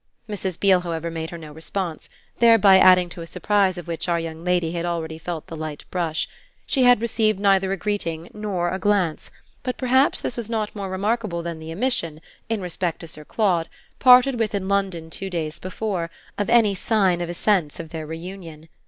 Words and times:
Mrs. 0.27 0.59
Beale, 0.59 0.79
however, 0.79 1.11
made 1.11 1.29
her 1.29 1.37
no 1.37 1.51
response, 1.51 2.09
thereby 2.39 2.79
adding 2.79 3.07
to 3.09 3.21
a 3.21 3.27
surprise 3.27 3.77
of 3.77 3.87
which 3.87 4.09
our 4.09 4.19
young 4.19 4.43
lady 4.43 4.71
had 4.71 4.83
already 4.83 5.19
felt 5.19 5.45
the 5.45 5.55
light 5.55 5.85
brush. 5.91 6.27
She 6.65 6.81
had 6.81 7.01
received 7.03 7.39
neither 7.39 7.71
a 7.71 7.77
greeting 7.77 8.27
nor 8.33 8.71
a 8.71 8.79
glance, 8.79 9.29
but 9.61 9.77
perhaps 9.77 10.19
this 10.19 10.35
was 10.35 10.49
not 10.49 10.75
more 10.75 10.89
remarkable 10.89 11.43
than 11.43 11.59
the 11.59 11.71
omission, 11.71 12.19
in 12.49 12.61
respect 12.61 13.01
to 13.01 13.07
Sir 13.07 13.23
Claude, 13.23 13.69
parted 13.99 14.39
with 14.39 14.55
in 14.55 14.67
London 14.67 15.11
two 15.11 15.29
days 15.29 15.59
before, 15.59 16.09
of 16.35 16.49
any 16.49 16.73
sign 16.73 17.21
of 17.21 17.29
a 17.29 17.35
sense 17.35 17.79
of 17.79 17.91
their 17.91 18.07
reunion. 18.07 18.69